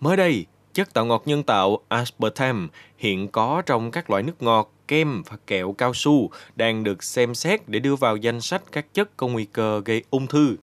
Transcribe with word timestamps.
Mới 0.00 0.16
đây, 0.16 0.46
chất 0.74 0.94
tạo 0.94 1.06
ngọt 1.06 1.22
nhân 1.26 1.42
tạo 1.42 1.78
aspartame 1.88 2.66
hiện 2.98 3.28
có 3.28 3.62
trong 3.66 3.90
các 3.90 4.10
loại 4.10 4.22
nước 4.22 4.42
ngọt, 4.42 4.72
kem 4.88 5.22
và 5.22 5.36
kẹo 5.46 5.72
cao 5.72 5.94
su 5.94 6.30
đang 6.56 6.84
được 6.84 7.02
xem 7.02 7.34
xét 7.34 7.68
để 7.68 7.78
đưa 7.78 7.96
vào 7.96 8.16
danh 8.16 8.40
sách 8.40 8.62
các 8.72 8.94
chất 8.94 9.16
có 9.16 9.26
nguy 9.26 9.44
cơ 9.44 9.82
gây 9.84 10.02
ung 10.10 10.26
thư. 10.26 10.56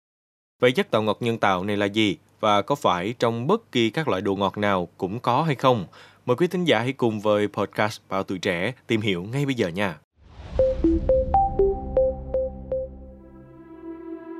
Vậy 0.61 0.71
chất 0.71 0.91
tạo 0.91 1.01
ngọt 1.01 1.17
nhân 1.19 1.37
tạo 1.37 1.63
này 1.63 1.77
là 1.77 1.85
gì 1.85 2.17
và 2.39 2.61
có 2.61 2.75
phải 2.75 3.13
trong 3.19 3.47
bất 3.47 3.71
kỳ 3.71 3.89
các 3.89 4.07
loại 4.07 4.21
đồ 4.21 4.35
ngọt 4.35 4.57
nào 4.57 4.87
cũng 4.97 5.19
có 5.19 5.43
hay 5.43 5.55
không? 5.55 5.85
Mời 6.25 6.35
quý 6.35 6.47
thính 6.47 6.65
giả 6.65 6.79
hãy 6.79 6.93
cùng 6.93 7.19
với 7.19 7.47
podcast 7.47 8.01
Bảo 8.09 8.23
Tuổi 8.23 8.39
Trẻ 8.39 8.73
tìm 8.87 9.01
hiểu 9.01 9.23
ngay 9.23 9.45
bây 9.45 9.55
giờ 9.55 9.67
nha. 9.67 9.97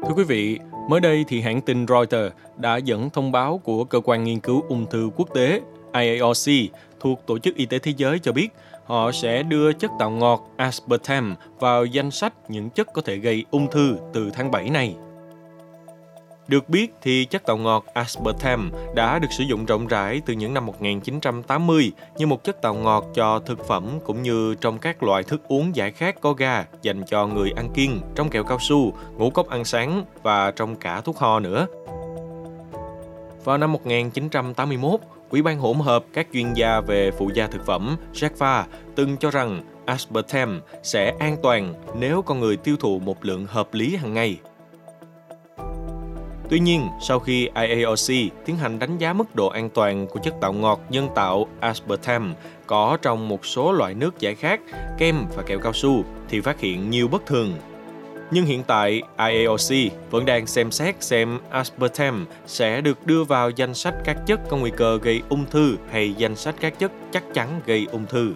Thưa 0.08 0.14
quý 0.14 0.24
vị, 0.24 0.60
mới 0.90 1.00
đây 1.00 1.26
thì 1.28 1.42
hãng 1.42 1.62
tin 1.62 1.88
Reuters 1.88 2.36
đã 2.58 2.78
dẫn 2.78 3.10
thông 3.10 3.32
báo 3.32 3.58
của 3.58 3.84
cơ 3.84 4.00
quan 4.04 4.24
nghiên 4.24 4.40
cứu 4.40 4.64
ung 4.70 4.86
thư 4.90 5.10
quốc 5.16 5.34
tế 5.34 5.62
IARC 5.94 6.52
thuộc 7.00 7.22
Tổ 7.26 7.40
chức 7.40 7.55
Y 7.55 7.66
tế 7.66 7.80
Thế 7.80 7.94
giới 7.98 8.20
cho 8.20 8.32
biết 8.32 8.48
họ 8.86 9.12
sẽ 9.12 9.44
đưa 9.44 9.73
chất 9.73 9.91
tạo 9.99 10.12
ngọt 10.12 10.49
aspartame 10.58 11.36
vào 11.60 11.86
danh 11.86 12.12
sách 12.12 12.34
những 12.49 12.70
chất 12.70 12.94
có 12.94 13.02
thể 13.02 13.18
gây 13.18 13.46
ung 13.52 13.68
thư 13.72 13.98
từ 14.13 14.30
tháng 14.34 14.52
7 14.52 14.70
này. 14.70 14.96
Được 16.48 16.70
biết 16.70 16.94
thì 17.02 17.26
chất 17.26 17.45
tạo 17.45 17.58
ngọt 17.58 17.85
aspartame 17.94 18.63
đã 18.95 19.20
được 19.20 19.27
sử 19.31 19.44
dụng 19.44 19.66
rộng 19.66 19.88
rãi 19.88 20.22
từ 20.26 20.34
những 20.34 20.54
năm 20.54 20.66
1980 20.66 21.91
như 22.18 22.27
một 22.27 22.44
chất 22.44 22.62
tạo 22.62 22.73
ngọt 22.73 23.05
cho 23.16 23.40
thực 23.40 23.68
phẩm 23.68 23.99
cũng 24.05 24.23
như 24.23 24.55
trong 24.62 24.80
các 24.80 25.04
loại 25.04 25.23
thức 25.23 25.41
uống 25.48 25.76
giải 25.76 25.91
khát 25.91 26.21
có 26.21 26.34
ga 26.34 26.66
dành 26.81 27.04
cho 27.08 27.27
người 27.27 27.52
ăn 27.55 27.70
kiêng, 27.73 28.02
trong 28.16 28.30
kẹo 28.30 28.44
cao 28.44 28.59
su, 28.59 28.94
ngũ 29.18 29.30
cốc 29.30 29.49
ăn 29.49 29.66
sáng 29.66 30.05
và 30.23 30.52
trong 30.52 30.76
cả 30.76 31.02
thuốc 31.02 31.18
ho 31.18 31.40
nữa. 31.40 31.68
Vào 33.43 33.57
năm 33.57 33.73
1981, 33.73 34.99
Ủy 35.30 35.41
ban 35.41 35.59
hỗn 35.59 35.80
hợp 35.80 36.05
các 36.13 36.27
chuyên 36.34 36.54
gia 36.54 36.82
về 36.82 37.12
phụ 37.12 37.30
gia 37.34 37.48
thực 37.48 37.66
phẩm 37.66 37.98
JACFA 38.13 38.63
từng 38.96 39.18
cho 39.18 39.32
rằng 39.32 39.62
aspartame 39.85 40.60
sẽ 40.84 41.13
an 41.20 41.38
toàn 41.43 41.73
nếu 41.99 42.21
con 42.21 42.40
người 42.40 42.57
tiêu 42.57 42.76
thụ 42.79 42.99
một 42.99 43.26
lượng 43.26 43.46
hợp 43.46 43.73
lý 43.73 43.96
hàng 43.96 44.13
ngày. 44.13 44.38
Tuy 46.49 46.60
nhiên, 46.60 46.90
sau 47.01 47.20
khi 47.20 47.49
IAOC 47.55 48.32
tiến 48.46 48.57
hành 48.57 48.79
đánh 48.79 48.98
giá 48.98 49.13
mức 49.13 49.35
độ 49.35 49.48
an 49.48 49.70
toàn 49.70 50.07
của 50.07 50.20
chất 50.20 50.34
tạo 50.41 50.54
ngọt 50.54 50.82
nhân 50.90 51.10
tạo 51.15 51.48
aspartame 51.60 52.34
có 52.68 52.98
trong 53.01 53.27
một 53.27 53.46
số 53.46 53.71
loại 53.71 53.93
nước 53.93 54.20
giải 54.20 54.35
khát, 54.35 54.60
kem 54.98 55.26
và 55.35 55.43
kẹo 55.43 55.60
cao 55.60 55.73
su 55.73 56.04
thì 56.29 56.41
phát 56.41 56.60
hiện 56.60 56.90
nhiều 56.90 57.07
bất 57.07 57.26
thường. 57.26 57.54
Nhưng 58.32 58.46
hiện 58.46 58.63
tại, 58.63 59.01
IAOC 59.18 59.91
vẫn 60.12 60.26
đang 60.26 60.48
xem 60.48 60.71
xét 60.71 61.04
xem 61.04 61.40
aspartame 61.49 62.26
sẽ 62.48 62.82
được 62.82 63.07
đưa 63.07 63.23
vào 63.23 63.49
danh 63.49 63.73
sách 63.73 63.93
các 64.03 64.18
chất 64.25 64.40
có 64.50 64.57
nguy 64.57 64.72
cơ 64.78 65.00
gây 65.01 65.22
ung 65.29 65.46
thư 65.51 65.78
hay 65.91 66.13
danh 66.13 66.35
sách 66.35 66.56
các 66.59 66.79
chất 66.79 66.91
chắc 67.12 67.23
chắn 67.34 67.62
gây 67.66 67.88
ung 67.91 68.06
thư. 68.06 68.34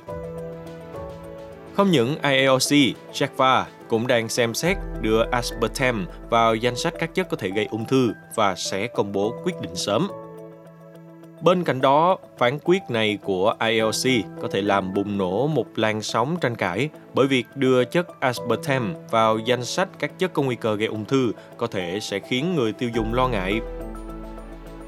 Không 1.74 1.92
những 1.92 2.16
IAOC 2.22 2.96
JACFA 3.14 3.64
cũng 3.90 4.08
đang 4.08 4.30
xem 4.30 4.54
xét 4.54 4.78
đưa 5.02 5.24
aspartame 5.32 6.06
vào 6.30 6.56
danh 6.56 6.76
sách 6.76 6.94
các 7.00 7.16
chất 7.16 7.30
có 7.30 7.38
thể 7.38 7.50
gây 7.50 7.68
ung 7.72 7.86
thư 7.86 8.14
và 8.36 8.56
sẽ 8.56 8.88
công 8.88 9.12
bố 9.12 9.36
quyết 9.44 9.62
định 9.62 9.76
sớm. 9.76 10.08
Bên 11.42 11.64
cạnh 11.64 11.82
đó, 11.82 12.18
phán 12.38 12.60
quyết 12.64 12.82
này 12.90 13.18
của 13.24 13.54
ILC 13.60 14.26
có 14.42 14.48
thể 14.52 14.62
làm 14.62 14.94
bùng 14.94 15.18
nổ 15.18 15.48
một 15.48 15.66
làn 15.76 16.02
sóng 16.02 16.38
tranh 16.42 16.56
cãi 16.56 16.90
bởi 17.14 17.28
việc 17.28 17.46
đưa 17.56 17.84
chất 17.84 18.20
aspartame 18.20 18.96
vào 19.12 19.38
danh 19.38 19.66
sách 19.66 19.90
các 20.00 20.20
chất 20.20 20.34
có 20.34 20.42
nguy 20.42 20.56
cơ 20.56 20.76
gây 20.76 20.88
ung 20.88 21.06
thư 21.06 21.32
có 21.58 21.68
thể 21.68 22.00
sẽ 22.02 22.20
khiến 22.20 22.56
người 22.56 22.74
tiêu 22.74 22.90
dùng 22.96 23.14
lo 23.14 23.28
ngại 23.28 23.62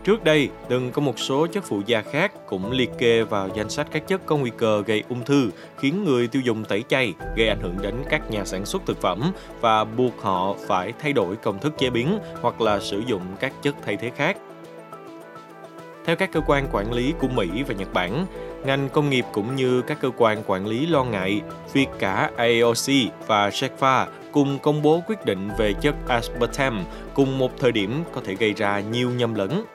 Trước 0.03 0.23
đây, 0.23 0.49
từng 0.69 0.91
có 0.91 1.01
một 1.01 1.19
số 1.19 1.47
chất 1.47 1.63
phụ 1.63 1.81
gia 1.85 2.01
khác 2.01 2.31
cũng 2.47 2.71
liệt 2.71 2.89
kê 2.97 3.23
vào 3.23 3.49
danh 3.55 3.69
sách 3.69 3.87
các 3.91 4.07
chất 4.07 4.25
có 4.25 4.37
nguy 4.37 4.51
cơ 4.57 4.83
gây 4.85 5.03
ung 5.09 5.25
thư, 5.25 5.49
khiến 5.77 6.03
người 6.03 6.27
tiêu 6.27 6.41
dùng 6.41 6.63
tẩy 6.63 6.83
chay, 6.89 7.13
gây 7.35 7.47
ảnh 7.47 7.61
hưởng 7.61 7.75
đến 7.81 7.95
các 8.09 8.31
nhà 8.31 8.45
sản 8.45 8.65
xuất 8.65 8.81
thực 8.85 9.01
phẩm 9.01 9.31
và 9.61 9.83
buộc 9.83 10.21
họ 10.21 10.55
phải 10.67 10.93
thay 10.99 11.13
đổi 11.13 11.35
công 11.35 11.59
thức 11.59 11.73
chế 11.77 11.89
biến 11.89 12.19
hoặc 12.41 12.61
là 12.61 12.79
sử 12.79 13.03
dụng 13.07 13.21
các 13.39 13.53
chất 13.61 13.75
thay 13.85 13.95
thế 13.95 14.11
khác. 14.15 14.37
Theo 16.05 16.15
các 16.15 16.31
cơ 16.31 16.41
quan 16.47 16.67
quản 16.71 16.93
lý 16.93 17.13
của 17.19 17.27
Mỹ 17.27 17.63
và 17.67 17.73
Nhật 17.73 17.93
Bản, 17.93 18.25
ngành 18.65 18.89
công 18.89 19.09
nghiệp 19.09 19.25
cũng 19.31 19.55
như 19.55 19.81
các 19.81 19.97
cơ 20.01 20.09
quan 20.17 20.43
quản 20.47 20.67
lý 20.67 20.85
lo 20.85 21.03
ngại 21.03 21.41
việc 21.73 21.87
cả 21.99 22.31
AOC 22.37 23.11
và 23.27 23.49
JACFA 23.49 24.05
cùng 24.31 24.59
công 24.59 24.81
bố 24.81 25.01
quyết 25.07 25.25
định 25.25 25.49
về 25.57 25.73
chất 25.81 25.95
aspartame 26.07 26.83
cùng 27.13 27.37
một 27.37 27.51
thời 27.59 27.71
điểm 27.71 28.03
có 28.11 28.21
thể 28.25 28.35
gây 28.35 28.53
ra 28.53 28.79
nhiều 28.79 29.09
nhầm 29.09 29.35
lẫn 29.35 29.65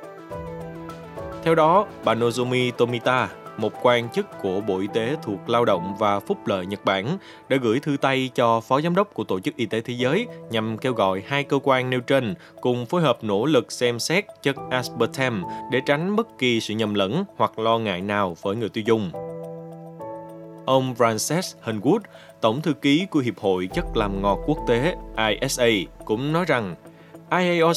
theo 1.46 1.54
đó, 1.54 1.86
bà 2.04 2.14
Nozomi 2.14 2.72
Tomita, 2.72 3.28
một 3.56 3.72
quan 3.82 4.08
chức 4.08 4.26
của 4.42 4.60
Bộ 4.60 4.78
Y 4.78 4.86
tế 4.94 5.16
thuộc 5.22 5.48
Lao 5.48 5.64
động 5.64 5.94
và 5.98 6.20
Phúc 6.20 6.46
lợi 6.46 6.66
Nhật 6.66 6.84
Bản, 6.84 7.18
đã 7.48 7.56
gửi 7.56 7.80
thư 7.80 7.96
tay 8.00 8.30
cho 8.34 8.60
Phó 8.60 8.80
Giám 8.80 8.94
đốc 8.94 9.14
của 9.14 9.24
Tổ 9.24 9.40
chức 9.40 9.56
Y 9.56 9.66
tế 9.66 9.80
Thế 9.80 9.94
giới 9.94 10.26
nhằm 10.50 10.78
kêu 10.78 10.92
gọi 10.92 11.22
hai 11.26 11.44
cơ 11.44 11.58
quan 11.62 11.90
nêu 11.90 12.00
trên 12.00 12.34
cùng 12.60 12.86
phối 12.86 13.02
hợp 13.02 13.24
nỗ 13.24 13.46
lực 13.46 13.72
xem 13.72 13.98
xét 13.98 14.24
chất 14.42 14.56
aspartame 14.70 15.42
để 15.72 15.80
tránh 15.86 16.16
bất 16.16 16.38
kỳ 16.38 16.60
sự 16.60 16.74
nhầm 16.74 16.94
lẫn 16.94 17.24
hoặc 17.36 17.58
lo 17.58 17.78
ngại 17.78 18.00
nào 18.00 18.36
với 18.42 18.56
người 18.56 18.68
tiêu 18.68 18.84
dùng. 18.86 19.10
Ông 20.66 20.94
Frances 20.98 21.54
Henwood, 21.64 22.00
Tổng 22.40 22.62
thư 22.62 22.72
ký 22.72 23.06
của 23.10 23.20
Hiệp 23.20 23.38
hội 23.38 23.68
Chất 23.74 23.96
làm 23.96 24.22
ngọt 24.22 24.38
quốc 24.46 24.58
tế 24.68 24.94
ISA, 25.28 25.66
cũng 26.04 26.32
nói 26.32 26.44
rằng 26.48 26.74
iaoc 27.30 27.76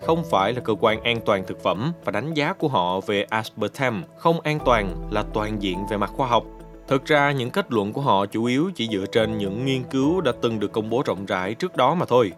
không 0.00 0.24
phải 0.30 0.52
là 0.52 0.60
cơ 0.60 0.74
quan 0.80 1.02
an 1.02 1.20
toàn 1.24 1.44
thực 1.46 1.62
phẩm 1.62 1.92
và 2.04 2.12
đánh 2.12 2.34
giá 2.34 2.52
của 2.52 2.68
họ 2.68 3.00
về 3.00 3.22
aspartame 3.22 4.00
không 4.16 4.40
an 4.40 4.58
toàn 4.64 5.08
là 5.10 5.24
toàn 5.34 5.62
diện 5.62 5.78
về 5.90 5.96
mặt 5.96 6.10
khoa 6.16 6.28
học. 6.28 6.44
Thực 6.88 7.04
ra, 7.04 7.32
những 7.32 7.50
kết 7.50 7.72
luận 7.72 7.92
của 7.92 8.00
họ 8.00 8.26
chủ 8.26 8.44
yếu 8.44 8.70
chỉ 8.74 8.88
dựa 8.88 9.04
trên 9.12 9.38
những 9.38 9.64
nghiên 9.64 9.82
cứu 9.82 10.20
đã 10.20 10.32
từng 10.42 10.60
được 10.60 10.72
công 10.72 10.90
bố 10.90 11.02
rộng 11.06 11.26
rãi 11.26 11.54
trước 11.54 11.76
đó 11.76 11.94
mà 11.94 12.06
thôi. 12.06 12.32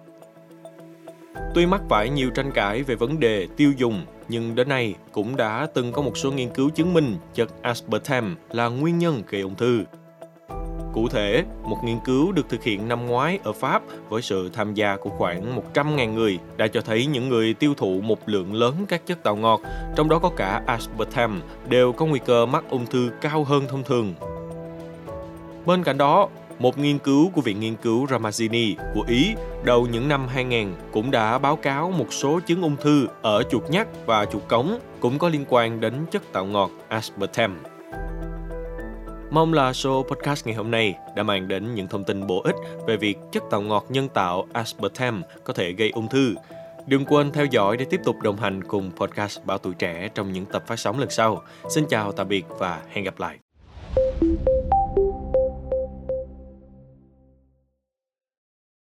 Tuy 1.55 1.67
mắc 1.67 1.81
phải 1.89 2.11
nhiều 2.11 2.31
tranh 2.31 2.50
cãi 2.53 2.83
về 2.83 2.94
vấn 2.94 3.21
đề 3.21 3.49
tiêu 3.56 3.73
dùng, 3.77 4.05
nhưng 4.29 4.55
đến 4.55 4.69
nay 4.69 4.94
cũng 5.12 5.37
đã 5.37 5.67
từng 5.75 5.93
có 5.93 6.03
một 6.03 6.17
số 6.17 6.33
nghiên 6.33 6.49
cứu 6.50 6.71
chứng 6.71 6.94
minh 6.94 7.17
chất 7.34 7.62
aspartame 7.62 8.34
là 8.50 8.69
nguyên 8.69 8.99
nhân 8.99 9.23
gây 9.29 9.41
ung 9.41 9.55
thư. 9.55 9.84
Cụ 10.92 11.08
thể, 11.08 11.44
một 11.62 11.78
nghiên 11.84 11.98
cứu 12.04 12.32
được 12.32 12.48
thực 12.48 12.62
hiện 12.62 12.88
năm 12.88 13.06
ngoái 13.06 13.38
ở 13.44 13.53
Pháp 13.53 13.82
với 14.08 14.22
sự 14.22 14.50
tham 14.53 14.75
gia 14.75 14.97
của 14.97 15.10
khoảng 15.10 15.60
100.000 15.75 16.12
người 16.12 16.38
đã 16.56 16.66
cho 16.66 16.80
thấy 16.80 17.06
những 17.06 17.28
người 17.28 17.54
tiêu 17.54 17.75
thụ 17.76 18.00
một 18.00 18.28
lượng 18.28 18.54
lớn 18.54 18.75
các 18.88 19.06
chất 19.06 19.22
tạo 19.22 19.36
ngọt, 19.36 19.60
trong 19.97 20.08
đó 20.08 20.19
có 20.19 20.31
cả 20.36 20.62
aspartame, 20.66 21.41
đều 21.69 21.92
có 21.92 22.06
nguy 22.06 22.20
cơ 22.26 22.47
mắc 22.47 22.64
ung 22.70 22.86
thư 22.86 23.10
cao 23.20 23.44
hơn 23.44 23.64
thông 23.69 23.82
thường. 23.82 24.14
Bên 25.66 25.84
cạnh 25.84 25.98
đó, 25.98 26.28
một 26.58 26.78
nghiên 26.78 26.98
cứu 26.98 27.31
của 27.31 27.41
Viện 27.41 27.60
Nghiên 27.60 27.76
cứu 27.76 28.06
Ramazzini 28.06 28.75
của 28.94 29.04
Ý 29.08 29.34
đầu 29.64 29.86
những 29.86 30.08
năm 30.08 30.28
2000 30.28 30.75
cũng 30.92 31.10
đã 31.10 31.38
báo 31.38 31.56
cáo 31.56 31.91
một 31.91 32.12
số 32.12 32.41
chứng 32.47 32.62
ung 32.62 32.76
thư 32.76 33.06
ở 33.22 33.42
chuột 33.42 33.70
nhắt 33.70 33.88
và 34.06 34.25
chuột 34.25 34.42
cống 34.48 34.78
cũng 35.00 35.19
có 35.19 35.28
liên 35.28 35.44
quan 35.48 35.81
đến 35.81 35.94
chất 36.10 36.32
tạo 36.32 36.44
ngọt 36.44 36.70
aspartame. 36.88 37.72
Mong 39.32 39.53
là 39.53 39.72
show 39.72 40.03
podcast 40.03 40.47
ngày 40.47 40.54
hôm 40.54 40.70
nay 40.70 40.94
đã 41.16 41.22
mang 41.22 41.48
đến 41.48 41.75
những 41.75 41.88
thông 41.88 42.04
tin 42.04 42.26
bổ 42.26 42.43
ích 42.43 42.54
về 42.87 42.97
việc 42.97 43.19
chất 43.32 43.43
tạo 43.50 43.60
ngọt 43.60 43.87
nhân 43.88 44.09
tạo 44.09 44.47
aspartame 44.53 45.20
có 45.44 45.53
thể 45.53 45.72
gây 45.72 45.91
ung 45.91 46.09
thư. 46.09 46.34
Đừng 46.87 47.04
quên 47.04 47.32
theo 47.32 47.44
dõi 47.44 47.76
để 47.76 47.84
tiếp 47.84 48.00
tục 48.04 48.16
đồng 48.22 48.37
hành 48.37 48.65
cùng 48.65 48.91
podcast 48.97 49.44
Bảo 49.44 49.59
Tuổi 49.59 49.75
Trẻ 49.78 50.09
trong 50.15 50.32
những 50.32 50.47
tập 50.47 50.65
phát 50.66 50.78
sóng 50.78 50.98
lần 50.98 51.10
sau. 51.10 51.43
Xin 51.70 51.84
chào, 51.88 52.12
tạm 52.12 52.28
biệt 52.28 52.44
và 52.59 52.82
hẹn 52.91 53.04
gặp 53.04 53.20
lại. 53.20 53.38